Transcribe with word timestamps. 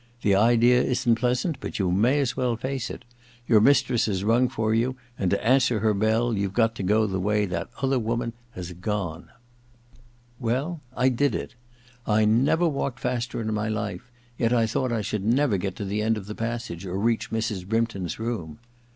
The 0.23 0.33
idea 0.33 0.81
isn't 0.81 1.13
pleasant, 1.19 1.57
but 1.59 1.77
you 1.77 1.91
may 1.91 2.19
as 2.19 2.35
well 2.35 2.55
face 2.57 2.89
it. 2.89 3.05
Your 3.47 3.61
mistress 3.61 4.07
has 4.07 4.23
rung 4.23 4.49
for 4.49 4.73
you, 4.73 4.95
and 5.15 5.29
to 5.29 5.45
answer 5.47 5.77
her 5.81 5.93
bell 5.93 6.35
you've 6.35 6.55
got 6.55 6.73
to 6.77 6.81
go 6.81 7.05
the 7.05 7.19
way 7.19 7.45
that 7.45 7.69
other 7.83 7.99
woman 7.99 8.33
has 8.55 8.71
gone.' 8.73 9.25
II 9.25 9.27
THE 9.27 9.27
LADY'S 9.27 9.99
MAID'S 9.99 10.53
BELL 10.53 10.69
139 10.89 11.05
Well— 11.05 11.05
I 11.05 11.09
did 11.09 11.35
it. 11.35 11.55
I 12.07 12.25
never 12.25 12.67
walked 12.67 12.99
faster 12.99 13.41
in 13.41 13.53
my 13.53 13.69
life, 13.69 14.11
yet 14.39 14.51
I 14.51 14.65
thought 14.65 14.91
I 14.91 15.01
should 15.01 15.23
never 15.23 15.57
get 15.59 15.75
to 15.75 15.85
the 15.85 16.01
end 16.01 16.17
of 16.17 16.25
the 16.25 16.33
passage 16.33 16.83
or 16.83 16.97
reach 16.97 17.29
Mrs. 17.29 17.67
Brympton's 17.67 18.17
room. 18.17 18.57